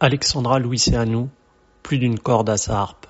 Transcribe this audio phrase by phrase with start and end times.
[0.00, 1.26] Alexandra Louiseanu,
[1.82, 3.08] plus d'une corde à sa harpe.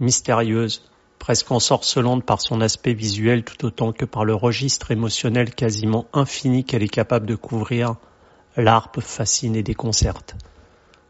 [0.00, 6.04] Mystérieuse, presque ensorcelante par son aspect visuel tout autant que par le registre émotionnel quasiment
[6.12, 7.94] infini qu'elle est capable de couvrir,
[8.58, 10.36] l'harpe fascine et déconcerte.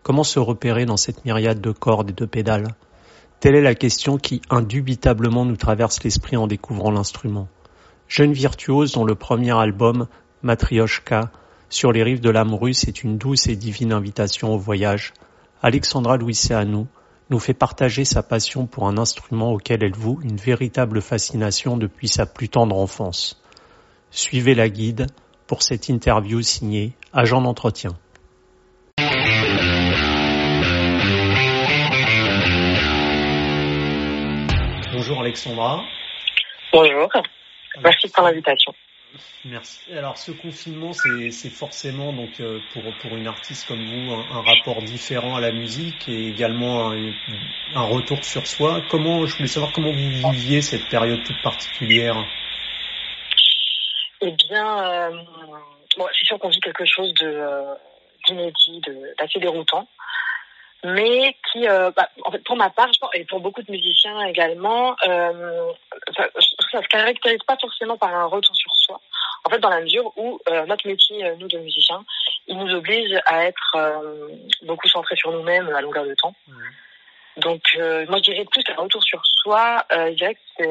[0.05, 2.77] Comment se repérer dans cette myriade de cordes et de pédales?
[3.41, 7.49] Telle est la question qui indubitablement nous traverse l'esprit en découvrant l'instrument.
[8.07, 10.07] Jeune virtuose dont le premier album,
[10.45, 11.33] Matryoshka,
[11.69, 15.13] sur les rives de l'âme russe est une douce et divine invitation au voyage.
[15.63, 16.87] Alexandra Louiseanu
[17.31, 22.09] nous fait partager sa passion pour un instrument auquel elle voue une véritable fascination depuis
[22.09, 23.43] sa plus tendre enfance.
[24.11, 25.07] Suivez la guide
[25.47, 27.91] pour cette interview signée Agent d'entretien.
[34.93, 35.83] Bonjour Alexandra.
[36.73, 37.11] Bonjour.
[37.83, 38.73] Merci pour l'invitation.
[39.45, 39.93] Merci.
[39.93, 44.83] Alors ce confinement, c'est forcément donc euh, pour pour une artiste comme vous un, rapport
[44.83, 48.83] différent à la musique et également un, retour sur soi.
[48.91, 52.17] Comment je voulais savoir comment vous viviez cette période toute particulière?
[54.21, 55.11] Eh bien, euh,
[55.97, 57.75] bon, c'est sûr qu'on vit quelque chose de euh,
[58.27, 58.81] d'inédit,
[59.19, 59.87] d'assez déroutant
[60.85, 63.71] mais qui, euh, bah, en fait, pour ma part, je pense, et pour beaucoup de
[63.71, 65.73] musiciens également, euh,
[66.15, 66.29] ça,
[66.71, 69.01] ça se caractérise pas forcément par un retour sur soi.
[69.45, 72.05] En fait, dans la mesure où euh, notre métier, euh, nous de musiciens,
[72.47, 74.29] il nous oblige à être euh,
[74.63, 76.35] beaucoup centrés sur nous-mêmes à longueur de temps.
[77.39, 79.85] Donc, moi, je dirais plus qu'un retour sur soi.
[79.91, 80.65] je dirais que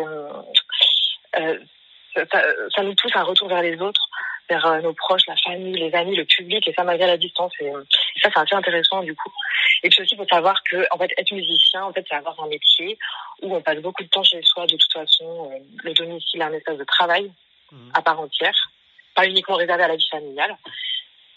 [2.15, 2.41] ça,
[2.73, 4.07] ça, nous pousse à un retour vers les autres,
[4.53, 7.53] vers nos proches, la famille, les amis, le public, et ça malgré la distance.
[7.59, 9.31] Et, et ça, c'est assez intéressant du coup.
[9.83, 12.41] Et puis aussi, il faut savoir que, en fait, être musicien, en fait, c'est avoir
[12.41, 12.97] un métier
[13.41, 14.65] où on passe beaucoup de temps chez soi.
[14.65, 17.31] De toute façon, euh, le domicile est un espace de travail
[17.71, 17.91] mhm.
[17.93, 18.55] à part entière,
[19.15, 20.57] pas uniquement réservé à la vie familiale.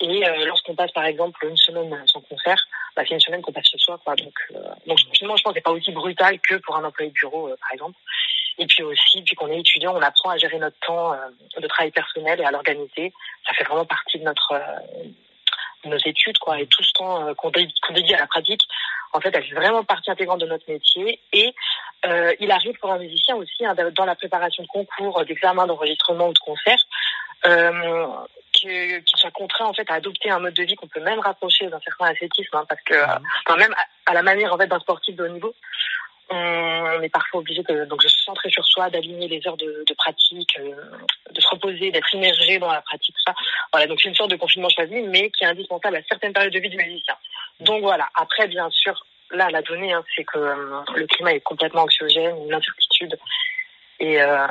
[0.01, 2.63] Et euh, lorsqu'on passe, par exemple, une semaine sans concert,
[2.95, 4.15] bah, c'est une semaine qu'on passe chez soi, quoi.
[4.15, 7.11] Donc, euh, donc finalement, je pense que c'est pas aussi brutal que pour un employé
[7.11, 7.99] de bureau, par exemple.
[8.59, 11.15] Et puis aussi, depuis qu'on est étudiant, on apprend à gérer notre temps
[11.59, 13.13] de travail personnel et à l'organiser.
[13.47, 14.55] Ça fait vraiment partie de notre
[15.87, 18.63] nos études, quoi, et tout ce temps euh, qu'on dédie à la pratique,
[19.13, 21.21] en fait, elle fait vraiment partie intégrante de notre métier.
[21.33, 21.55] Et
[22.07, 26.29] euh, il arrive pour un musicien aussi, hein, dans la préparation de concours, d'examen, d'enregistrement
[26.29, 26.79] ou de concert,
[27.47, 28.07] euh,
[28.53, 31.69] qu'il soit contraint en fait à adopter un mode de vie qu'on peut même rapprocher
[31.69, 33.23] d'un certain ascétisme, hein, parce que, mmh.
[33.47, 33.75] enfin, même
[34.07, 35.55] à, la manière en fait d'un sportif de haut niveau,
[36.31, 39.85] on est parfois obligé de, donc, de se centrer sur soi, d'aligner les heures de,
[39.97, 40.75] pratique, euh,
[41.31, 43.35] de se reposer, d'être immergé dans la pratique, tout ça.
[43.73, 46.53] Voilà, donc c'est une sorte de confinement choisi, mais qui est indispensable à certaines périodes
[46.53, 47.15] de vie du musicien.
[47.61, 48.09] Donc voilà.
[48.15, 52.37] Après, bien sûr, là, la donnée, hein, c'est que euh, le climat est complètement anxiogène,
[52.45, 53.17] une incertitude
[53.99, 54.47] et, euh,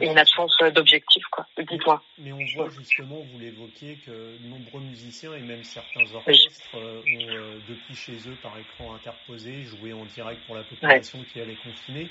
[0.00, 1.46] et une absence d'objectif, quoi.
[1.58, 2.02] Dites-moi.
[2.18, 7.28] Mais on voit justement, vous l'évoquiez, que nombreux musiciens et même certains orchestres euh, ont,
[7.30, 11.56] euh, depuis chez eux, par écran interposé, joué en direct pour la population qui allait
[11.56, 12.08] confiner.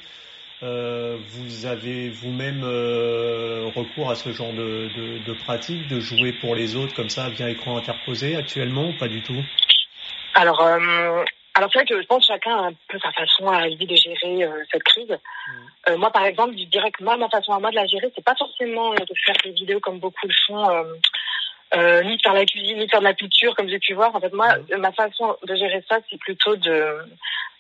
[0.63, 6.31] Euh, vous avez vous-même euh, recours à ce genre de, de, de, pratique, de jouer
[6.31, 9.43] pour les autres comme ça via écran interposé actuellement ou pas du tout?
[10.33, 10.61] Alors,
[11.55, 13.87] alors c'est vrai que je pense que chacun a un peu sa façon à lui
[13.87, 15.09] de gérer euh, cette crise.
[15.09, 15.51] Mm.
[15.89, 18.11] Euh, moi par exemple, je dirais que moi ma façon à moi de la gérer,
[18.13, 20.67] c'est pas forcément euh, de faire des vidéos comme beaucoup le font,
[22.03, 24.13] ni de faire la cuisine, ni de faire de la culture comme j'ai pu voir.
[24.13, 24.77] En fait moi, mm.
[24.79, 26.97] ma façon de gérer ça, c'est plutôt de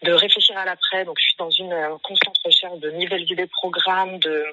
[0.03, 1.05] de réfléchir à l'après.
[1.05, 1.73] Donc je suis dans une
[2.03, 4.43] constante recherche de nouvelles idées de programmes, de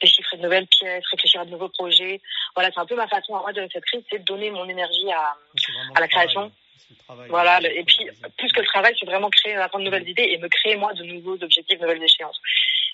[0.00, 2.18] déchiffrer de nouvelles pièces, réfléchir à de nouveaux projets.
[2.54, 4.50] Voilà, c'est un peu ma façon à moi de gérer cette crise, c'est de donner
[4.50, 5.36] mon énergie à,
[5.94, 6.50] à la création.
[7.28, 8.08] Voilà, et puis
[8.38, 10.92] plus que le travail, c'est vraiment créer, apprendre de nouvelles idées et me créer moi
[10.94, 12.40] de nouveaux objectifs, de nouvelles échéances.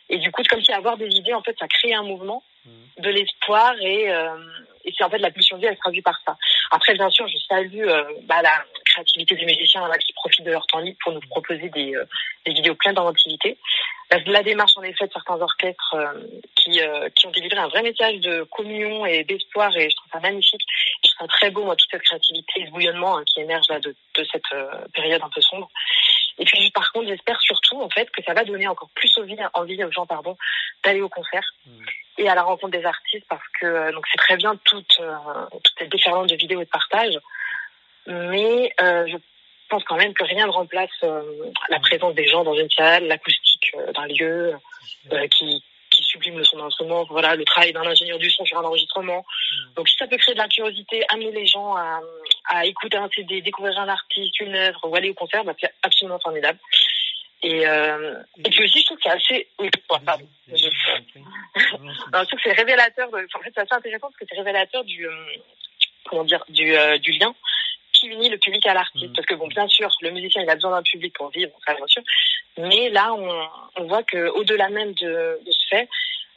[0.08, 3.02] Et du coup, comme si avoir des idées, en fait, ça crée un mouvement, mmh.
[3.02, 4.36] de l'espoir et, euh,
[4.84, 6.36] et c'est en fait la pulsion de vie, elle se traduit par ça.
[6.70, 8.64] Après, bien sûr, je salue euh, bah, la
[8.96, 12.04] créativité des musiciens là, qui profitent de leur temps libre pour nous proposer des, euh,
[12.46, 13.58] des vidéos pleines d'inventivité.
[14.10, 16.12] La, la, démarche, en effet, de certains orchestres euh,
[16.54, 20.10] qui, euh, qui ont délivré un vrai message de communion et d'espoir, et je trouve
[20.12, 20.62] ça magnifique.
[21.04, 23.80] Je trouve ça très beau, moi, toute cette créativité, ce bouillonnement hein, qui émerge là
[23.80, 24.48] de, de cette
[24.94, 25.68] période un peu sombre.
[26.38, 29.36] Et puis, par contre, j'espère surtout, en fait, que ça va donner encore plus envie,
[29.54, 30.36] envie aux gens, pardon,
[30.84, 31.84] d'aller au concert mmh.
[32.18, 35.90] et à la rencontre des artistes, parce que donc c'est très bien toute, toute cette
[35.90, 37.18] déferlante de vidéos et de partage,
[38.06, 39.16] mais euh, je
[39.68, 41.22] pense quand même que rien ne remplace euh,
[41.68, 44.54] la présence des gens dans une salle, l'acoustique euh, d'un lieu
[45.12, 48.58] euh, qui, qui sublime le son instrument, voilà, le travail d'un ingénieur du son sur
[48.58, 49.24] un enregistrement.
[49.74, 52.00] Donc si ça peut créer de la curiosité, amener les gens à,
[52.46, 55.72] à écouter un CD, découvrir un artiste, une œuvre ou aller au concert, bah, c'est
[55.82, 56.58] absolument formidable.
[57.42, 59.48] Et, euh, et puis aussi, je trouve que c'est assez...
[59.58, 60.26] Oui, pardon.
[60.48, 60.68] Je...
[61.56, 63.16] je trouve que c'est révélateur, de...
[63.34, 65.06] en fait c'est assez intéressant parce que c'est révélateur du...
[66.08, 67.34] comment dire, du, du lien
[67.98, 69.10] qui unit le public à l'artiste.
[69.10, 69.12] Mm.
[69.14, 71.74] Parce que bon, bien sûr, le musicien il a besoin d'un public pour vivre, ça
[71.74, 72.02] bien sûr.
[72.58, 75.88] Mais là, on, on voit que au-delà même de, de ce fait,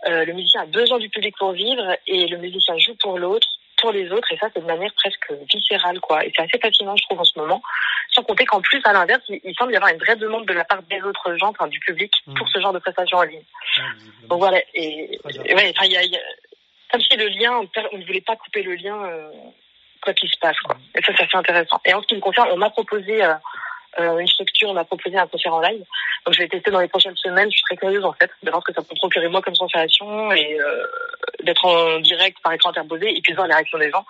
[0.08, 3.48] euh, le musicien a besoin du public pour vivre et le musicien joue pour l'autre
[3.82, 6.96] pour les autres et ça c'est de manière presque viscérale quoi et c'est assez fascinant
[6.96, 7.62] je trouve en ce moment
[8.10, 10.64] sans compter qu'en plus à l'inverse il, semble y avoir une vraie demande de la
[10.64, 12.34] part des autres gens enfin du public mm.
[12.36, 13.44] pour ce genre de prestations en ligne
[14.30, 16.20] donc voilà et, ouais enfin il y a, y a,
[16.92, 17.60] comme si le lien
[17.92, 19.32] on ne voulait pas couper le lien euh,
[20.01, 22.22] quoi qu'il se passe quoi et ça c'est assez intéressant et en ce qui me
[22.22, 23.34] concerne on m'a proposé euh,
[24.00, 25.84] euh, une structure m'a proposé un concert en live.
[26.25, 27.50] Donc je vais tester dans les prochaines semaines.
[27.51, 29.56] Je suis très curieuse en fait de voir ce que ça peut procurer moi comme
[29.56, 30.86] sensation et euh,
[31.44, 34.06] d'être en direct par écran interposé et puis voir les réactions des gens.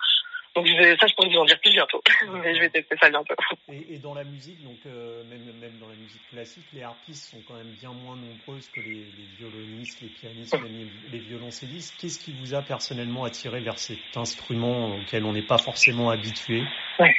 [0.56, 2.02] Donc je ça, je pourrais vous en dire plus bientôt.
[2.32, 3.34] Mais je vais tester ça bientôt.
[3.68, 7.30] Et, et dans la musique, donc euh, même, même dans la musique classique, les harpistes
[7.30, 11.94] sont quand même bien moins nombreuses que les, les violonistes, les pianistes, les, les violoncellistes.
[12.00, 16.62] Qu'est-ce qui vous a personnellement attiré vers cet instrument auquel on n'est pas forcément habitué?
[16.98, 17.14] Ouais.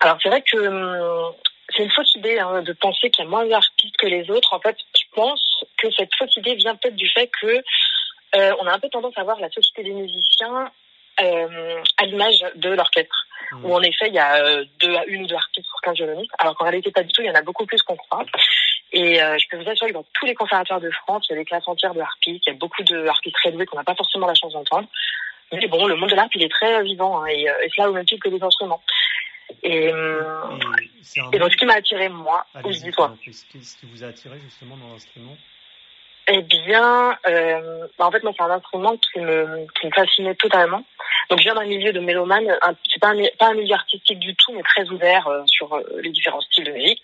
[0.00, 1.34] Alors c'est vrai que hum,
[1.74, 4.54] c'est une fausse idée hein, de penser qu'il y a moins d'artistes que les autres.
[4.54, 7.62] En fait, je pense que cette fausse idée vient peut-être du fait que
[8.36, 10.70] euh, on a un peu tendance à voir la société des musiciens
[11.20, 13.64] euh, à l'image de l'orchestre, mmh.
[13.64, 15.94] où en effet il y a euh, deux à une ou deux artistes pour 15
[15.96, 18.24] violonistes, alors qu'en réalité pas du tout, il y en a beaucoup plus qu'on croit.
[18.92, 21.36] Et euh, je peux vous assurer que dans tous les conservatoires de France, il y
[21.36, 23.76] a des classes entières de harpistes, il y a beaucoup de harpistes très doués qu'on
[23.76, 24.88] n'a pas forcément la chance d'entendre.
[25.52, 27.92] Mais bon, le monde de l'art, il est très vivant, hein, et, et cela au
[27.92, 28.82] même titre que les instruments.
[29.62, 33.14] Et, et, donc, ce qui m'a attiré, moi, ou je dis toi.
[33.22, 35.36] Qu'est-ce qui vous a attiré justement dans l'instrument?
[36.28, 40.34] Eh bien, euh, bah, en fait, moi, c'est un instrument qui me, qui me fascinait
[40.34, 40.82] totalement.
[41.30, 42.48] Donc, je viens d'un milieu de mélomane.
[42.92, 45.82] C'est pas un, pas un milieu artistique du tout, mais très ouvert euh, sur euh,
[46.02, 47.00] les différents styles de musique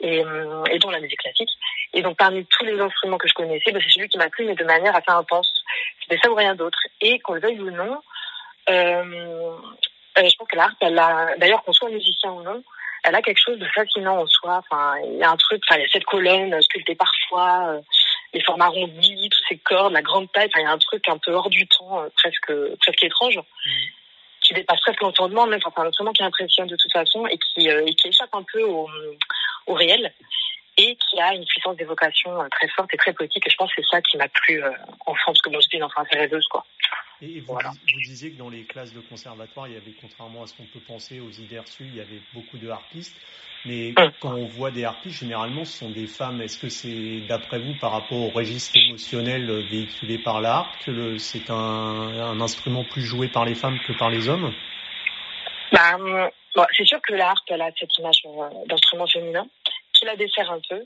[0.00, 1.50] et, euh, et dont la musique classique.
[1.92, 4.44] Et donc, parmi tous les instruments que je connaissais, bah, c'est celui qui m'a plu,
[4.44, 5.50] mais de manière assez intense.
[6.00, 6.78] C'était ça ou rien d'autre.
[7.00, 8.00] Et qu'on le veuille ou non,
[8.70, 9.56] euh,
[10.16, 12.62] je pense que l'art, elle a, d'ailleurs qu'on soit musicien ou non,
[13.02, 14.62] elle a quelque chose de fascinant en soi.
[14.64, 17.80] Enfin, il y a un truc, enfin, il y a cette colonne sculptée parfois,
[18.32, 20.50] les formes arrondies, toutes ces cordes, la grande taille.
[20.56, 23.70] Il y a un truc un peu hors du temps, euh, presque, presque étrange, mmh.
[24.42, 25.46] qui dépasse presque l'entendement.
[25.46, 28.34] Même, enfin, un instrument qui impressionne de toute façon et qui, euh, et qui échappe
[28.34, 28.88] un peu au,
[29.66, 30.12] au réel
[30.78, 33.46] et qui a une puissance d'évocation euh, très forte et très poétique.
[33.46, 34.70] Et je pense que c'est ça qui m'a plu euh,
[35.06, 36.64] enfant, parce que moi j'étais une enfant assez rêveuse, quoi.
[37.20, 37.70] Et vous, voilà.
[37.70, 40.64] vous, disiez que dans les classes de conservatoire, il y avait, contrairement à ce qu'on
[40.64, 43.16] peut penser aux idées reçues, il y avait beaucoup de harpistes.
[43.64, 44.10] Mais hum.
[44.18, 46.40] quand on voit des harpistes, généralement, ce sont des femmes.
[46.42, 51.48] Est-ce que c'est, d'après vous, par rapport au registre émotionnel véhiculé par l'art, que c'est
[51.50, 54.52] un, un, instrument plus joué par les femmes que par les hommes?
[55.70, 59.46] Bah, bon, C'est sûr que l'art, elle a cette image euh, d'instrument féminin
[60.02, 60.84] qui la dessert un peu.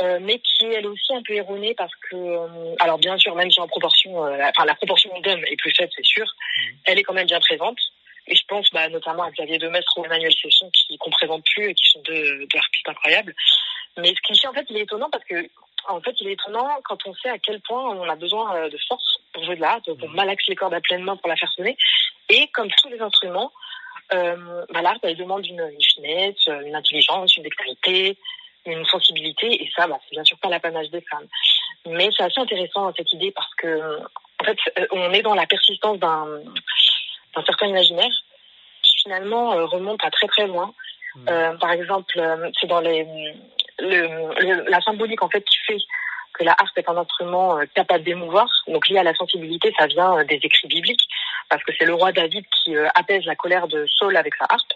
[0.00, 3.34] Euh, mais qui est elle aussi un peu erronée parce que, euh, alors bien sûr,
[3.34, 6.24] même si en proportion, euh, la, enfin la proportion d'hommes est plus faible, c'est sûr,
[6.24, 6.60] mmh.
[6.84, 7.78] elle est quand même bien présente.
[8.28, 11.70] Et je pense bah, notamment à Xavier Demestre ou Emmanuel Cesson qui qu'on présente plus
[11.70, 13.34] et qui sont deux, deux artistes incroyables.
[13.96, 15.48] Mais ce cliché en fait, il est étonnant parce que
[15.88, 18.78] en fait, il est étonnant quand on sait à quel point on a besoin de
[18.86, 20.14] force pour jouer de l'art, pour mmh.
[20.14, 21.76] malaxe les cordes à pleine main pour la faire sonner.
[22.28, 23.50] Et comme tous les instruments,
[24.12, 28.16] euh, bah, l'art, il demande une, une finesse, une intelligence, une dextérité,
[28.66, 31.26] une sensibilité, et ça, bah, c'est bien sûr pas l'apanage des femmes.
[31.86, 34.00] Mais c'est assez intéressant cette idée parce que,
[34.40, 36.26] en fait, euh, on est dans la persistance d'un
[37.46, 38.10] certain imaginaire
[38.82, 40.72] qui finalement euh, remonte à très très loin.
[41.14, 41.28] Mmh.
[41.28, 43.06] Euh, par exemple, euh, c'est dans les,
[43.78, 44.06] le,
[44.40, 45.78] le, la symbolique en fait qui fait
[46.34, 48.48] que la harpe est un instrument capable d'émouvoir.
[48.66, 51.08] Donc lié à la sensibilité, ça vient des écrits bibliques
[51.48, 54.72] parce que c'est le roi David qui apaise la colère de Saul avec sa harpe.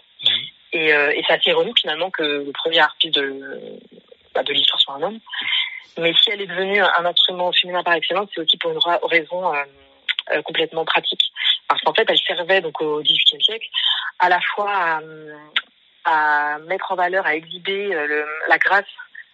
[0.73, 3.79] Et, euh, et c'est assez ironique finalement que le premier harpiste de,
[4.33, 5.19] bah, de l'histoire soit un homme.
[5.97, 9.53] Mais si elle est devenue un instrument féminin par excellence, c'est aussi pour une raison
[9.53, 9.63] euh,
[10.31, 11.21] euh, complètement pratique.
[11.67, 13.67] Parce qu'en fait, elle servait donc au XVIIIe siècle
[14.19, 14.99] à la fois à,
[16.05, 18.85] à, mettre en valeur, à exhiber le, la grâce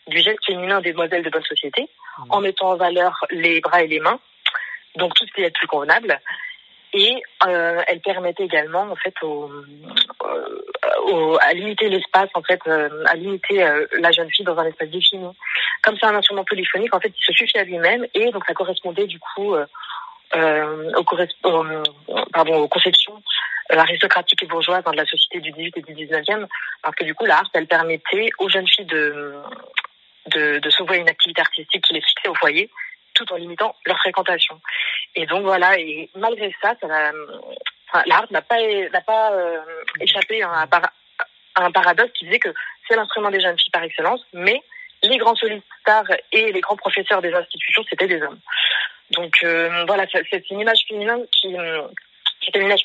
[0.08, 2.24] du geste féminin des demoiselles de bonne société, mmh.
[2.30, 4.20] en mettant en valeur les bras et les mains,
[4.96, 6.20] donc tout ce qui est plus convenable,
[6.94, 9.50] et euh, elle permettait également en fait au,
[10.24, 10.62] euh,
[11.06, 14.66] au, à limiter l'espace en fait euh, à limiter euh, la jeune fille dans un
[14.66, 15.28] espace défini.
[15.84, 18.54] Comme c'est un instrument polyphonique en fait il se suffit à lui-même et donc ça
[18.54, 19.66] correspondait du coup euh,
[20.36, 21.66] euh, aux,
[22.34, 23.22] pardon, aux conceptions
[23.70, 26.48] aristocratiques et bourgeoises dans la société du 18 et du 19e
[26.82, 29.36] parce que du coup la elle permettait aux jeunes filles de
[30.28, 32.70] de, de s'ouvrir une activité artistique qui les fixait au foyer
[33.20, 34.60] tout en limitant leur fréquentation.
[35.16, 39.62] Et donc voilà, et malgré ça, ça n'a pas, euh,
[40.00, 40.68] échappé à
[41.56, 42.54] un, paradoxe qui disait que
[42.88, 44.62] c'est l'instrument des jeunes filles par excellence, mais
[45.04, 45.66] les grands solistes
[46.32, 48.40] et les grands professeurs des institutions, c'était des hommes.
[49.12, 52.82] Donc euh, voilà, c'est une image féminine qui, une image,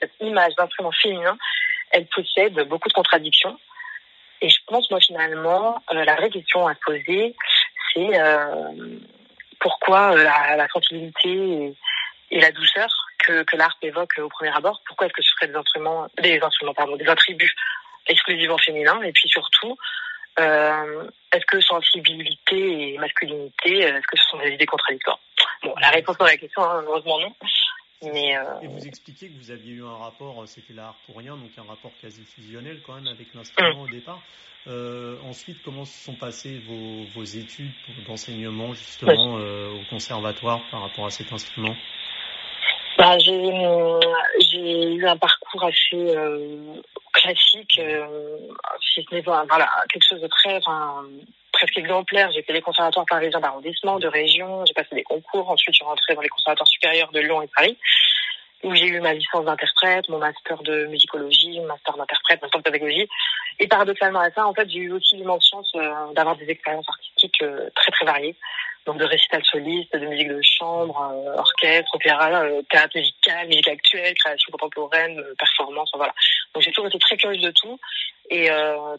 [0.00, 1.36] cette image d'instrument féminin
[1.90, 3.58] elle possède beaucoup de contradictions.
[4.40, 7.34] Et je pense, moi, finalement, la vraie question à poser,
[7.92, 8.18] c'est
[9.60, 11.74] pourquoi la, la sensibilité
[12.30, 12.88] et, la douceur
[13.18, 16.38] que, que l'art évoque au premier abord, pourquoi est-ce que ce serait des instruments, des
[16.40, 17.54] instruments, pardon, des attributs
[18.06, 19.76] exclusivement féminins, et puis surtout,
[20.38, 25.18] euh, est-ce que sensibilité et masculinité, est-ce que ce sont des idées contradictoires?
[25.62, 27.34] Bon, la réponse à la question, hein, heureusement non.
[28.02, 28.60] Mais euh...
[28.62, 31.64] Et vous expliquez que vous aviez eu un rapport, c'était l'art pour rien, donc un
[31.64, 34.22] rapport quasi fusionnel quand même avec l'instrument au départ.
[34.66, 37.70] Euh, ensuite, comment se sont passées vos, vos études
[38.06, 41.74] d'enseignement justement euh, au conservatoire par rapport à cet instrument?
[42.98, 48.36] Bah, j'ai eu un parcours assez euh, classique, euh,
[48.92, 51.04] si ce n'est voilà, quelque chose de très, enfin,
[51.52, 52.30] presque exemplaire.
[52.32, 55.84] J'ai fait les conservatoires parisiens d'arrondissement, de région, j'ai passé des concours, ensuite je suis
[55.84, 57.78] rentrée dans les conservatoires supérieurs de Lyon et Paris,
[58.64, 62.64] où j'ai eu ma licence d'interprète, mon master de musicologie, mon master d'interprète, master de
[62.64, 63.08] pédagogie.
[63.60, 66.88] Et paradoxalement à ça, en fait, j'ai eu aussi l'immense chance euh, d'avoir des expériences
[66.88, 68.36] artistiques euh, très très variées
[68.88, 73.68] donc de récital soliste, de musique de chambre, euh, orchestre, opéra, euh, théâtre musical, musique
[73.68, 76.14] actuelle, création contemporaine, euh, performance, voilà.
[76.54, 77.78] Donc j'ai toujours été très curieuse de tout
[78.30, 78.48] et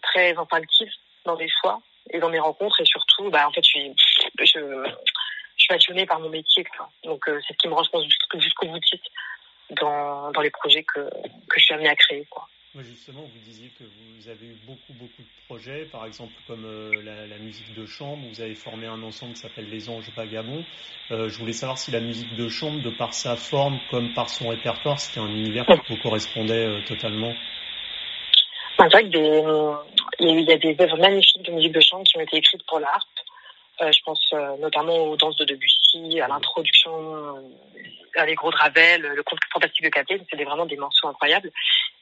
[0.01, 0.91] très instinctive
[1.25, 1.81] dans mes choix
[2.11, 3.95] et dans mes rencontres et surtout, bah en fait, je suis,
[4.39, 4.45] je,
[5.57, 6.65] suis passionnée par mon métier.
[7.03, 8.05] Donc c'est ce qui me rend, je pense,
[8.35, 9.05] jusqu'au boutiste
[9.71, 12.27] dans, dans les projets que, que je suis amenée à créer.
[12.75, 16.65] Moi, justement, vous disiez que vous avez eu beaucoup, beaucoup de projets, par exemple comme
[16.65, 18.23] euh, la, musique de chambre.
[18.31, 20.63] Vous avez formé un ensemble qui s'appelle Les Anges Vagabonds.
[21.09, 24.29] Euh, je voulais savoir si la musique de chambre, de par sa forme comme par
[24.29, 27.33] son répertoire, c'était un univers qui vous correspondait euh, totalement.
[28.77, 32.37] C'est vrai qu'il y, a des œuvres magnifiques de musique de chambre qui ont été
[32.37, 33.07] écrites pour l'art.
[33.81, 37.35] Je pense notamment aux danses de Debussy, à l'introduction
[38.25, 41.51] les gros de Ravel, le conte fantastique de Capet, c'était vraiment des morceaux incroyables.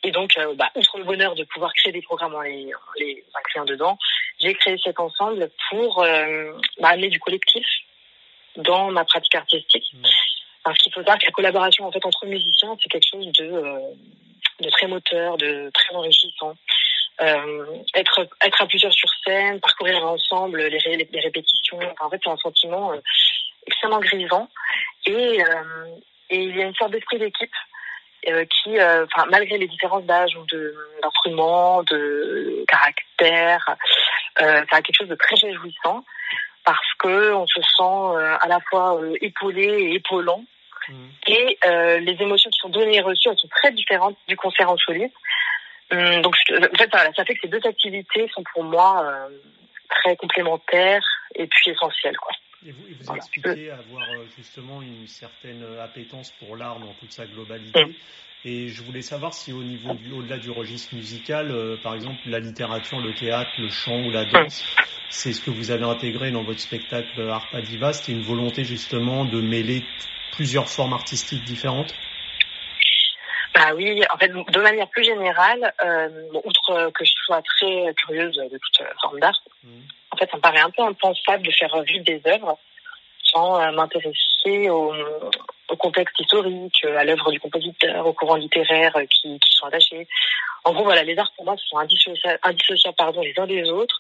[0.04, 3.24] Et donc, euh, bah, outre le bonheur de pouvoir créer des programmes en les, les
[3.34, 3.98] incluant dedans,
[4.40, 7.66] j'ai créé cet ensemble pour euh, bah, amener du collectif
[8.58, 9.94] dans ma pratique artistique.
[9.94, 10.04] Mmh.
[10.64, 13.46] Parce qu'il faut savoir que la collaboration en fait entre musiciens, c'est quelque chose de,
[13.46, 13.80] euh,
[14.60, 16.56] de très moteur, de très enrichissant.
[17.20, 22.30] Euh, être être à plusieurs sur scène, parcourir ensemble les, les, répétitions, en fait c'est
[22.30, 23.00] un sentiment euh,
[23.66, 24.48] extrêmement grisant
[25.06, 25.96] et, euh,
[26.30, 27.52] et il y a une sorte d'esprit d'équipe
[28.24, 30.46] qui, euh, enfin, malgré les différences d'âge ou
[31.02, 33.78] d'instruments, de, caractère,
[34.42, 36.04] euh, ça a quelque chose de très réjouissant
[36.66, 40.44] parce que on se sent à la fois épaulé et épaulant.
[40.90, 41.08] Mmh.
[41.28, 41.58] Et
[42.02, 45.16] les émotions qui sont données et reçues, elles sont très différentes du concert en soliste.
[45.92, 49.30] Hum, donc, en fait, ça fait que ces deux activités sont pour moi
[49.90, 52.34] très complémentaires et puis essentielles, quoi.
[52.66, 57.12] Et vous, vous expliquez avoir euh, justement une certaine euh, appétence pour l'art dans toute
[57.12, 57.96] sa globalité.
[58.46, 62.18] Et je voulais savoir si au niveau du, au-delà du registre musical, euh, par exemple
[62.26, 64.66] la littérature, le théâtre, le chant ou la danse,
[65.10, 69.26] c'est ce que vous avez intégré dans votre spectacle Arpa Diva, c'était une volonté justement
[69.26, 69.84] de mêler
[70.32, 71.94] plusieurs formes artistiques différentes?
[73.58, 76.10] Bah oui, en fait, de manière plus générale, euh,
[76.44, 79.70] outre que je sois très curieuse de toute forme d'art, mmh
[80.10, 82.58] en fait, ça me paraît un peu impensable de faire vivre des œuvres
[83.24, 84.94] sans euh, m'intéresser au,
[85.78, 90.08] contexte historique, à l'œuvre du compositeur, aux courants littéraires qui, qui, sont attachés.
[90.64, 94.00] En gros, voilà, les arts pour moi sont indissociables, pardon, les uns des autres,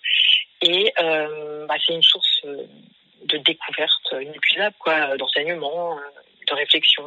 [0.61, 5.99] et euh, bah, c'est une source de découverte inépuisable, quoi, d'enseignement,
[6.47, 7.03] de réflexion.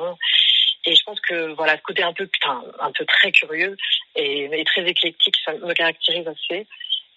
[0.86, 3.76] Et je pense que voilà, ce côté un peu putain, un peu très curieux
[4.16, 6.66] et, et très éclectique, ça me caractérise assez.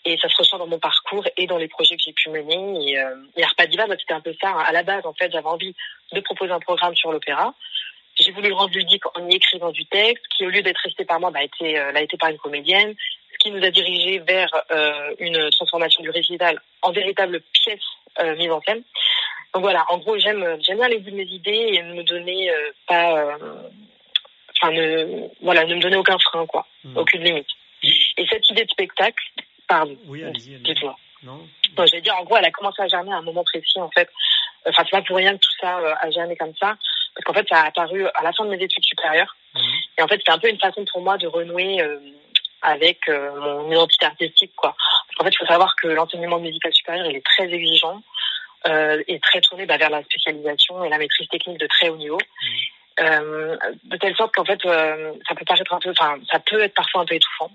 [0.06, 2.92] Et ça se ressent dans mon parcours et dans les projets que j'ai pu mener.
[2.92, 3.44] Et, euh, et
[4.00, 4.50] c'était un peu ça.
[4.50, 4.64] Hein.
[4.68, 5.74] À la base, en fait, j'avais envie
[6.12, 7.54] de proposer un programme sur l'opéra.
[8.20, 11.06] J'ai voulu le rendre ludique en y écrivant du texte, qui au lieu d'être resté
[11.06, 12.94] par moi, bah, été, euh, l'a été par une comédienne,
[13.32, 17.82] ce qui nous a dirigé vers euh, une transformation du récital en véritable pièce
[18.20, 18.84] euh, mise en scène.
[19.54, 22.04] Donc voilà, en gros, j'aime j'aime bien les bouts de mes idées et ne me
[22.04, 23.38] donner euh, pas, euh,
[24.58, 26.98] enfin ne voilà, ne me donner aucun frein quoi, mmh.
[26.98, 27.48] aucune limite.
[28.18, 29.22] Et cette idée de spectacle,
[29.68, 29.98] Pardon.
[30.06, 30.60] Oui, allez-y.
[31.24, 31.40] Non.
[31.78, 33.90] non J'allais dire, en gros, elle a commencé à germer à un moment précis, en
[33.90, 34.10] fait.
[34.68, 36.76] Enfin, c'est pas pour rien que tout ça euh, a germé comme ça.
[37.16, 39.36] Parce qu'en fait, ça a apparu à la fin de mes études supérieures.
[39.56, 39.62] Mhm.
[39.98, 42.00] Et en fait, c'était un peu une façon pour moi de renouer euh,
[42.62, 44.76] avec euh, mon identité artistique, quoi.
[44.78, 48.02] Parce qu'en fait, il faut savoir que l'enseignement musical supérieur, il est très exigeant
[48.68, 51.98] euh, et très tourné bah, vers la spécialisation et la maîtrise technique de très haut
[51.98, 52.18] niveau.
[52.18, 52.58] Mhm.
[53.00, 56.76] Euh, de telle sorte qu'en fait, ça peut paraître un peu, enfin, ça peut être
[56.76, 57.50] parfois un peu étouffant.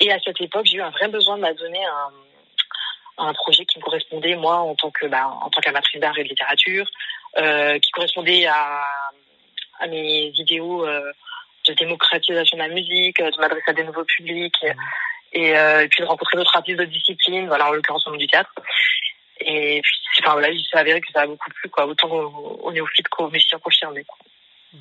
[0.00, 3.64] Et à cette époque, j'ai eu un vrai besoin de m'adonner à un, un projet
[3.64, 6.86] qui me correspondait, moi, en tant que, bah, en tant qu'amatrice d'art et de littérature,
[7.38, 8.82] euh, qui correspondait à,
[9.80, 11.10] à mes idéaux euh,
[11.66, 14.64] de démocratisation de la musique, de m'adresser à des nouveaux publics
[15.32, 18.28] et, et, puis de rencontrer d'autres artistes de discipline, voilà, en l'occurrence au monde du
[18.28, 18.52] théâtre.
[19.40, 22.72] Et puis, enfin voilà, il s'est avéré que ça a beaucoup plu, quoi, autant au,
[22.72, 24.04] néophyte qu'aux musiciens confirmés.
[24.04, 24.18] Quoi.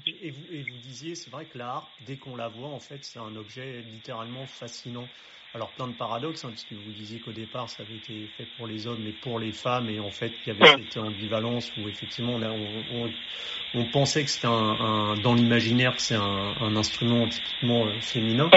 [0.08, 3.04] Et vous, et vous disiez, c'est vrai que l'art, dès qu'on la voit, en fait,
[3.04, 5.08] c'est un objet littéralement fascinant.
[5.56, 8.68] Alors plein de paradoxes, hein, puisque vous disiez qu'au départ ça avait été fait pour
[8.68, 11.88] les hommes mais pour les femmes, et en fait il y avait cette ambivalence où
[11.88, 13.10] effectivement on,
[13.74, 18.50] on, pensait que c'était un, dans l'imaginaire c'est un, un, instrument typiquement euh, féminin.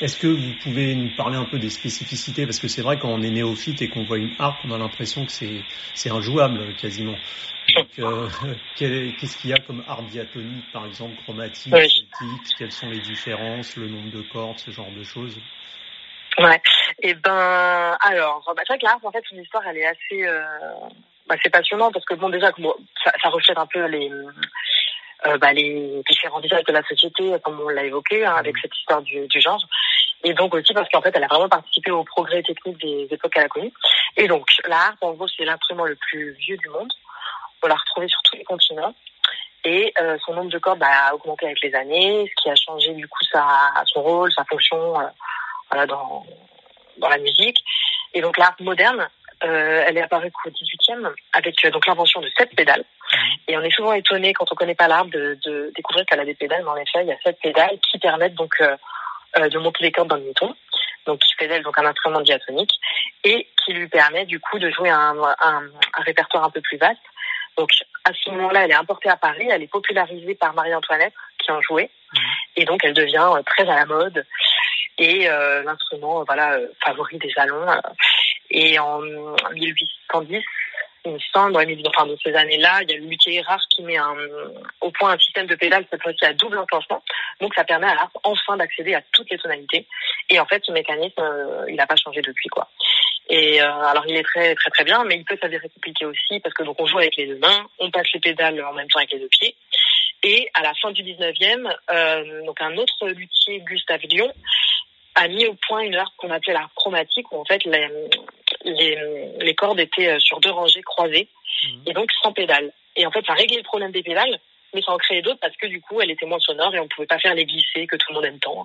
[0.00, 2.44] Est-ce que vous pouvez nous parler un peu des spécificités?
[2.44, 4.78] Parce que c'est vrai quand on est néophyte et qu'on voit une harpe, on a
[4.78, 7.16] l'impression que c'est injouable quasiment.
[7.74, 8.28] Donc, euh,
[8.76, 12.54] qu'est-ce qu'il y a comme harpe diatonique, par exemple, chromatique, celtique?
[12.58, 15.36] Quelles sont les différences, le nombre de cordes, ce genre de choses?
[16.38, 16.60] Ouais.
[17.02, 19.86] Et eh ben, alors, bah, c'est vrai que l'art, en fait, son histoire, elle est
[19.86, 20.42] assez, euh,
[21.26, 22.52] bah, c'est passionnant parce que bon, déjà,
[23.02, 24.10] ça, ça reflète un peu les,
[25.26, 28.60] euh, bah, les différents visages de la société, comme on l'a évoqué, hein, avec mmh.
[28.62, 29.64] cette histoire du, du, genre.
[30.24, 33.32] Et donc aussi parce qu'en fait, elle a vraiment participé au progrès technique des époques
[33.32, 33.72] qu'elle a connues.
[34.16, 36.92] Et donc, l'art, en gros, c'est l'instrument le plus vieux du monde.
[37.62, 38.94] On l'a retrouvé sur tous les continents.
[39.64, 42.54] Et euh, son nombre de cordes bah, a augmenté avec les années, ce qui a
[42.54, 45.00] changé du coup sa, son rôle, sa fonction.
[45.00, 45.06] Euh,
[45.70, 46.24] voilà, dans,
[46.98, 47.58] dans la musique.
[48.14, 49.08] Et donc l'art moderne,
[49.44, 50.50] euh, elle est apparue qu'au
[50.88, 52.84] 18e avec euh, donc l'invention de sept pédales.
[53.48, 56.24] Et on est souvent étonné quand on connaît pas l'art de, de, découvrir qu'elle a
[56.24, 58.76] des pédales, mais en effet, il y a sept pédales qui permettent donc euh,
[59.38, 60.54] euh de monter les cordes dans le ton.
[61.06, 62.72] Donc qui pédale donc un instrument diatonique
[63.22, 65.62] et qui lui permet du coup de jouer un, un,
[65.94, 66.98] un répertoire un peu plus vaste.
[67.56, 67.70] Donc
[68.04, 71.60] à ce moment-là, elle est importée à Paris, elle est popularisée par Marie-Antoinette qui en
[71.60, 71.90] jouait,
[72.56, 74.26] et donc elle devient très à la mode
[74.98, 77.66] et euh, l'instrument voilà favori des salons.
[78.50, 80.42] Et en 1810,
[81.06, 83.98] il semble, dans ces années-là, il y a le luthier rare qui met
[84.80, 87.02] au point un système de pédale cette fois-ci à double enclenchement.
[87.40, 89.86] Donc ça permet à l'art enfin d'accéder à toutes les tonalités.
[90.28, 91.22] Et en fait, ce mécanisme,
[91.68, 92.68] il n'a pas changé depuis quoi.
[93.28, 96.40] Et euh, alors il est très très très bien, mais il peut s'avérer compliqué aussi
[96.40, 98.88] parce que donc on joue avec les deux mains, on passe les pédales en même
[98.88, 99.56] temps avec les deux pieds.
[100.22, 104.32] Et à la fin du 19e, euh, donc un autre luthier, Gustave Lyon,
[105.16, 107.88] a mis au point une harpe qu'on appelait la chromatique, où en fait les,
[108.64, 111.28] les, les cordes étaient euh, sur deux rangées croisées
[111.64, 111.82] mhm.
[111.86, 112.72] et donc sans pédale.
[112.96, 114.38] Et en fait, ça réglait le problème des pédales,
[114.74, 116.88] mais ça en créait d'autres parce que du coup, elle était moins sonore et on
[116.88, 118.64] pouvait pas faire les glissés que tout le monde aime tant.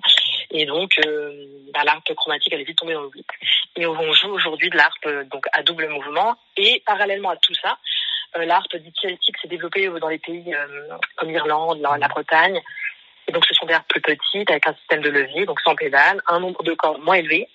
[0.50, 3.24] Et donc, euh, bah, l'harpe chromatique, elle est vite tombée dans l'oubli.
[3.76, 6.36] Et on joue aujourd'hui de l'harpe euh, donc à double mouvement.
[6.56, 7.78] Et parallèlement à tout ça,
[8.36, 10.54] euh, l'harpe dite celtique s'est développée dans les pays
[11.16, 12.60] comme l'Irlande, la, la Bretagne,
[13.28, 15.74] et donc, ce sont des harpes plus petites avec un système de levier, donc sans
[15.74, 17.48] pédale, un nombre de cordes moins élevé.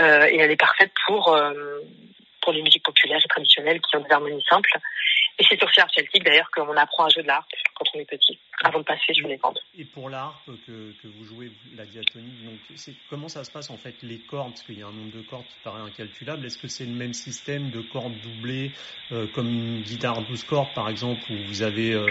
[0.00, 1.80] Euh, et elle est parfaite pour euh,
[2.40, 4.78] pour les musiques populaires et traditionnelles qui ont des harmonies simples.
[5.38, 7.98] Et c'est sur ces harpes celtiques d'ailleurs qu'on apprend à jouer de l'harpe quand on
[8.00, 9.58] est petit, avant de passer sur les cordes.
[9.76, 13.76] Et pour l'harpe que, que vous jouez, la diatonie, donc comment ça se passe en
[13.76, 14.50] fait les cordes?
[14.50, 16.44] Parce qu'il y a un nombre de cordes qui paraît incalculable.
[16.44, 18.72] Est-ce que c'est le même système de cordes doublées
[19.12, 22.06] euh, comme une guitare 12 cordes par exemple, où vous avez euh,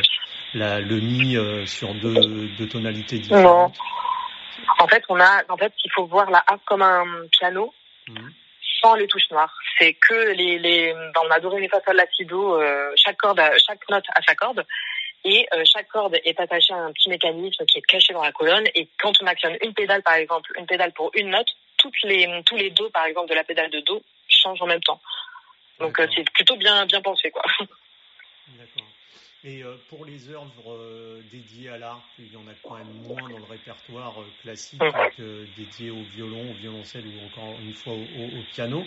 [0.54, 3.78] la, le mi euh, sur deux, deux, tonalités différentes?
[3.78, 4.74] Non.
[4.80, 7.74] En fait, on a, en fait, il faut voir la harpe comme un piano.
[8.08, 8.34] Mhm
[8.82, 9.56] sans les touches noires.
[9.78, 13.88] C'est que les, les dans ma doré, sol, la, si, do, euh, chaque corde, chaque
[13.90, 14.66] note a sa corde.
[15.24, 18.32] Et euh, chaque corde est attachée à un petit mécanisme qui est caché dans la
[18.32, 18.66] colonne.
[18.74, 22.28] Et quand on actionne une pédale, par exemple, une pédale pour une note, toutes les,
[22.46, 25.00] tous les dos, par exemple, de la pédale de do changent en même temps.
[25.80, 27.44] Donc euh, c'est plutôt bien, bien pensé, quoi.
[28.48, 28.91] D'accord.
[29.44, 32.94] Et euh, pour les œuvres euh, dédiées à l'art, il y en a quand même
[33.08, 34.80] moins dans le répertoire euh, classique
[35.18, 38.84] que dédiées au violon, au violoncelle ou encore une fois au, piano.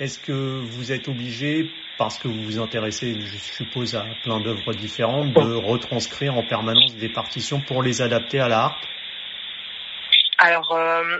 [0.00, 4.72] Est-ce que vous êtes obligé, parce que vous vous intéressez, je suppose, à plein d'œuvres
[4.72, 8.80] différentes, de retranscrire en permanence des partitions pour les adapter à l'art?
[10.38, 10.74] Alors,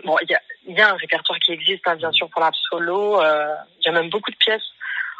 [0.04, 2.54] bon, il y a, y a, un répertoire qui existe, hein, bien sûr, pour l'art
[2.70, 3.20] solo.
[3.20, 4.64] Il y a même beaucoup de pièces.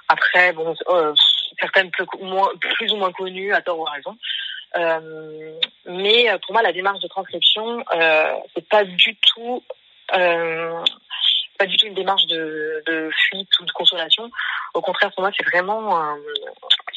[0.09, 0.74] Après, bon
[1.61, 2.07] certaines plus,
[2.93, 4.17] ou moins connues, à tort ou à raison.
[4.77, 9.63] Euh, mais euh, pour moi, la démarche de transcription, euh, c'est pas du tout,
[10.15, 10.85] euh,
[11.59, 14.31] pas du tout une démarche de, de, fuite ou de consolation.
[14.75, 16.17] Au contraire, pour moi, c'est vraiment, euh,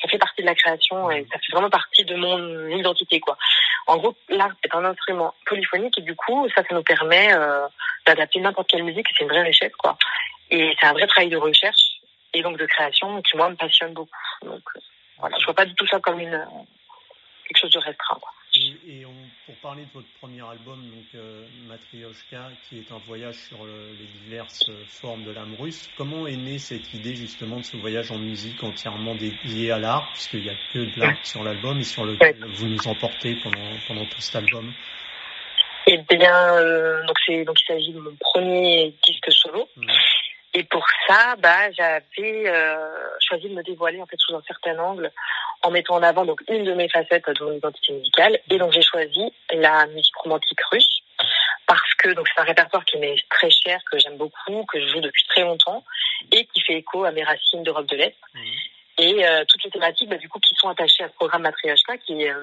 [0.01, 3.37] ça fait partie de la création et ça fait vraiment partie de mon identité, quoi.
[3.87, 7.67] En gros, l'art est un instrument polyphonique et du coup, ça, ça nous permet euh,
[8.05, 9.07] d'adapter n'importe quelle musique.
[9.09, 9.97] C'est une vraie richesse, quoi.
[10.49, 11.90] Et c'est un vrai travail de recherche
[12.33, 14.11] et donc de création qui moi me passionne beaucoup.
[14.43, 14.79] Donc euh,
[15.17, 16.45] voilà, je vois pas du tout ça comme une euh,
[17.47, 18.17] quelque chose de restreint.
[18.19, 18.31] Quoi.
[18.85, 19.13] Et, on,
[19.45, 24.07] pour parler de votre premier album, donc euh, Matryoshka, qui est un voyage sur les
[24.23, 28.17] diverses formes de l'âme russe, comment est née cette idée justement de ce voyage en
[28.17, 32.03] musique entièrement dédié à l'art, puisqu'il n'y a que de l'art sur l'album et sur
[32.03, 34.73] lequel vous nous emportez pendant, pendant tout cet album?
[35.87, 39.67] Eh bien, euh, donc donc il s'agit de mon premier disque solo.
[39.77, 39.91] Mmh.
[40.53, 44.77] Et pour ça, bah, j'avais euh, choisi de me dévoiler en fait sous un certain
[44.79, 45.11] angle,
[45.61, 48.39] en mettant en avant donc une de mes facettes de mon identité musicale.
[48.49, 51.01] Et donc j'ai choisi la musique romantique russe
[51.67, 54.87] parce que donc c'est un répertoire qui m'est très cher, que j'aime beaucoup, que je
[54.87, 55.85] joue depuis très longtemps
[56.31, 58.17] et qui fait écho à mes racines d'Europe de l'Est.
[58.33, 58.39] Mmh.
[58.97, 61.97] Et euh, toutes les thématiques, bah, du coup, qui sont attachées à ce programme Matryoshka,
[61.99, 62.35] qui, euh,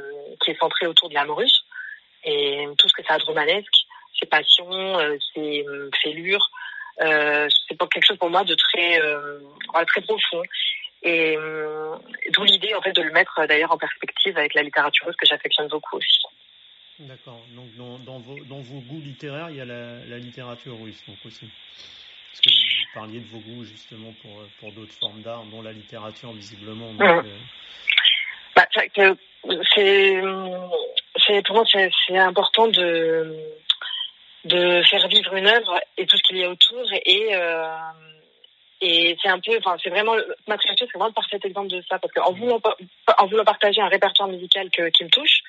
[0.42, 1.64] qui est centré autour de l'amour russe
[2.25, 3.75] et tout ce que ça a de romanesque,
[4.18, 5.64] ses passions, euh, ses
[6.03, 6.58] fêlures, euh,
[6.98, 9.38] c'est pas quelque chose pour moi de très euh,
[9.87, 10.42] très profond.
[11.02, 11.94] Et euh,
[12.32, 15.26] d'où l'idée en fait de le mettre d'ailleurs en perspective avec la littérature russe que
[15.26, 16.20] j'affectionne beaucoup aussi.
[16.98, 17.40] D'accord.
[17.54, 21.00] Donc dans, dans, vos, dans, vos, goûts littéraires, il y a la, la, littérature russe
[21.06, 21.48] donc aussi.
[22.32, 25.72] Parce que vous parliez de vos goûts justement pour, pour d'autres formes d'art, dont la
[25.72, 26.92] littérature visiblement.
[26.94, 27.28] Donc, mmh.
[28.56, 28.66] bah,
[29.74, 30.20] c'est,
[31.26, 33.37] c'est pour moi c'est important de
[34.44, 36.85] de faire vivre une œuvre et tout ce qu'il y a autour.
[37.05, 37.66] Et euh,
[38.81, 40.14] et c'est un peu enfin c'est vraiment
[40.46, 41.98] Matriarché c'est vraiment le parfait exemple de ça.
[41.98, 42.61] Parce qu'en voulant
[43.18, 45.40] en voulant partager un répertoire musical que, qui me touche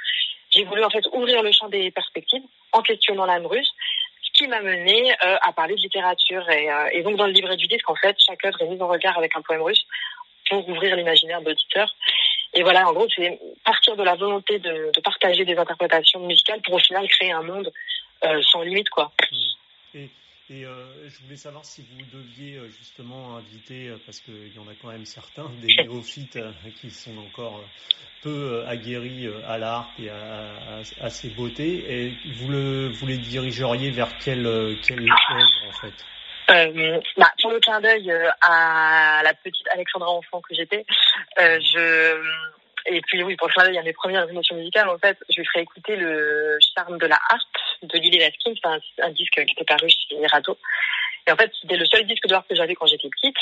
[0.51, 3.71] j'ai voulu en fait ouvrir le champ des perspectives en questionnant l'âme russe
[4.21, 6.49] ce qui m'a mené euh, à parler de littérature.
[6.49, 8.81] Et, euh, et donc dans le livret du disque en fait chaque œuvre est mise
[8.81, 9.85] en regard avec un poème russe
[10.49, 11.93] pour ouvrir l'imaginaire de l'auditeur
[12.53, 16.61] et voilà, en gros, c'est partir de la volonté de, de, partager des interprétations musicales
[16.61, 17.71] pour au final créer un monde
[18.41, 19.11] sans limite, quoi.
[19.31, 19.97] Hmm.
[19.97, 20.09] Et,
[20.49, 24.67] et euh, je voulais savoir si vous deviez euh, justement inviter, parce qu'il y en
[24.67, 26.39] a quand même certains, des néophytes
[26.79, 27.63] qui sont encore
[28.21, 33.17] peu aguerris à l'art et à, à, à, ses beautés, et vous, le, vous les
[33.17, 35.93] dirigeriez vers quelle, quelle œuvre en fait?
[36.49, 40.83] Euh, bah, sur le clin d'œil à la petite Alexandra enfant que j'étais,
[41.39, 42.17] euh, je
[42.85, 45.39] et puis oui, pour le clin d'œil à mes premières émotions musicales, en fait, je
[45.39, 47.48] lui ferai écouter le charme de la harpe
[47.83, 50.57] de Lily Laskin, c'est un, disque qui était paru chez Rato.
[51.27, 53.37] Et en fait, c'était le seul disque de harpe que j'avais quand j'étais petite.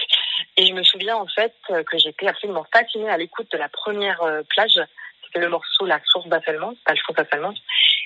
[0.57, 4.21] Et je me souviens en fait que j'étais absolument fascinée à l'écoute de la première
[4.23, 4.79] euh, plage.
[5.25, 7.53] C'était le morceau La source d'affalement, pas le d'affalement.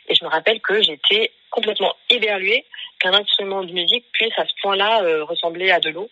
[0.08, 2.66] Et je me rappelle que j'étais complètement éberluée
[3.00, 6.10] qu'un instrument de musique puisse à ce point-là euh, ressembler à de l'eau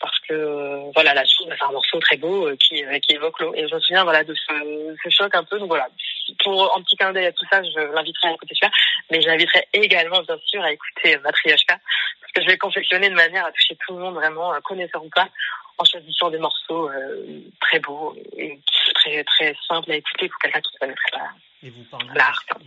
[0.00, 3.40] parce que euh, voilà la source c'est un morceau très beau euh, qui qui évoque
[3.40, 5.88] l'eau et je me souviens voilà de ce, ce choc un peu donc voilà
[6.42, 8.72] pour un petit clin d'œil à tout ça je l'inviterai à écouter celui
[9.10, 11.78] mais je l'inviterai également bien sûr à écouter Matryoshka
[12.20, 15.10] parce que je vais confectionner de manière à toucher tout le monde vraiment connaisseur ou
[15.10, 15.28] pas
[15.78, 16.88] en choisissant des morceaux
[17.60, 18.60] très beaux et
[18.94, 21.30] très très simples à écouter pour quelqu'un qui ne connaîtrait pas
[21.64, 22.08] et vous parliez,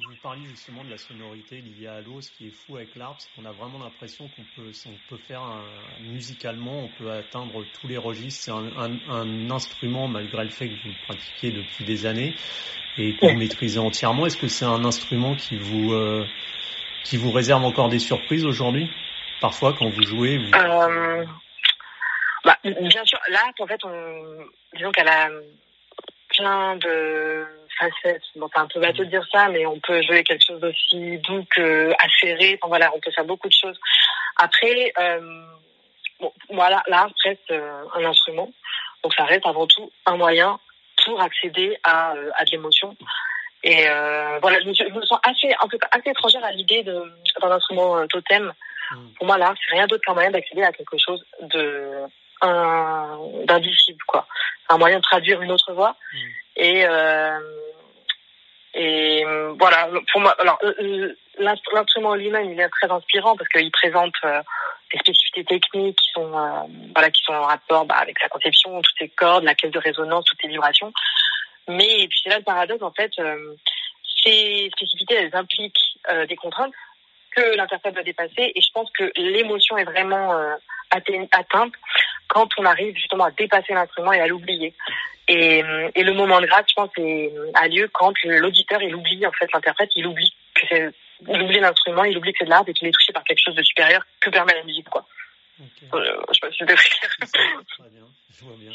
[0.10, 2.20] vous parliez justement de la sonorité liée à l'eau.
[2.20, 5.22] Ce qui est fou avec l'harpe, c'est qu'on a vraiment l'impression qu'on peut, on peut
[5.28, 5.62] faire un,
[6.02, 8.42] musicalement, on peut atteindre tous les registres.
[8.46, 12.34] C'est un, un, un, instrument, malgré le fait que vous le pratiquiez depuis des années
[12.98, 14.26] et que vous maîtrisez entièrement.
[14.26, 16.26] Est-ce que c'est un instrument qui vous, euh,
[17.04, 18.90] qui vous réserve encore des surprises aujourd'hui?
[19.42, 20.52] Parfois, quand vous jouez vous...
[20.56, 21.24] Euh,
[22.72, 25.30] Bien sûr, l'harpe, en fait, on, disons qu'elle a
[26.30, 27.46] plein de
[27.78, 28.24] facettes.
[28.36, 31.18] Bon, c'est un peu bateau de dire ça, mais on peut jouer quelque chose d'aussi
[31.20, 32.58] doux que acéré.
[32.62, 33.80] Enfin, voilà, on peut faire beaucoup de choses.
[34.38, 35.46] Après, euh,
[36.20, 38.50] bon, voilà, l'art reste euh, un instrument,
[39.04, 40.60] donc ça reste avant tout un moyen
[41.06, 42.96] pour accéder à, euh, à de l'émotion.
[43.64, 46.84] Et euh, voilà, je me, je me, sens assez, un peu assez étrangère à l'idée
[46.84, 48.54] d'un instrument totem.
[48.92, 49.08] Mm.
[49.18, 52.08] Pour moi, l'art, c'est rien d'autre qu'un moyen d'accéder à quelque chose de
[52.42, 54.28] d'indicible, quoi.
[54.70, 55.96] Un moyen de traduire une autre voix.
[56.14, 56.18] Mm.
[56.58, 57.40] Et euh,
[58.74, 59.24] et
[59.58, 60.60] voilà, pour moi, alors
[61.40, 64.42] l'instrument lui-même, il est très inspirant parce qu'il présente euh,
[64.92, 68.82] des spécificités techniques qui sont euh, voilà qui sont en rapport bah, avec sa conception,
[68.82, 70.94] toutes ses cordes, la caisse de résonance, toutes ses vibrations.
[71.68, 73.56] Mais et puis c'est là le paradoxe en fait, euh,
[74.24, 76.74] ces spécificités elles impliquent des contraintes
[77.36, 80.34] que l'interprète doit dépasser et je pense que l'émotion est vraiment
[80.92, 81.74] atteinte
[82.28, 84.74] quand on arrive justement à dépasser l'instrument et à l'oublier.
[85.30, 85.62] Et,
[85.96, 86.90] et, le moment de grâce, je pense,
[87.54, 90.90] a lieu quand l'auditeur, il oublie, en fait, l'interprète, il oublie que c'est,
[91.28, 93.42] il oublie l'instrument, il oublie que c'est de l'art et qu'il est touché par quelque
[93.44, 95.06] chose de supérieur que permet la musique, quoi.
[95.60, 95.88] Okay.
[95.94, 96.90] Euh, je sais pas si.
[97.20, 98.72] Très bien, je vois bien.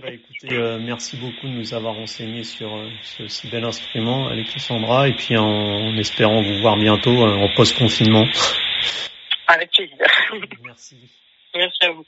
[0.00, 4.28] Bah écoutez, euh, merci beaucoup de nous avoir renseigné sur euh, ce si bel instrument,
[4.28, 8.24] Alexandra, et puis en, en espérant vous voir bientôt euh, en post-confinement.
[9.46, 9.96] Avec plaisir.
[10.62, 10.96] Merci.
[11.54, 12.06] Merci à vous.